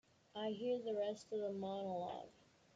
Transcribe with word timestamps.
I 0.35 0.49
hear 0.49 0.79
the 0.79 0.95
rest 0.95 1.31
of 1.31 1.41
the 1.41 1.51
monologue. 1.51 2.31